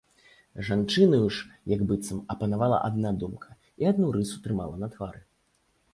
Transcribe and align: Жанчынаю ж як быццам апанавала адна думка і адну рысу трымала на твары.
Жанчынаю 0.67 1.27
ж 1.35 1.43
як 1.73 1.83
быццам 1.91 2.23
апанавала 2.35 2.77
адна 2.89 3.13
думка 3.25 3.49
і 3.85 3.93
адну 3.93 4.07
рысу 4.19 4.37
трымала 4.47 4.75
на 4.87 4.95
твары. 4.97 5.21